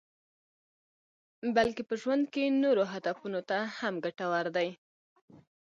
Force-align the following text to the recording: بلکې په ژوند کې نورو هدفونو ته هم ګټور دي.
بلکې 1.55 1.81
په 1.89 1.93
ژوند 2.01 2.23
کې 2.33 2.43
نورو 2.63 2.83
هدفونو 2.93 3.39
ته 3.49 3.57
هم 3.77 3.93
ګټور 4.05 4.45
دي. 4.55 4.69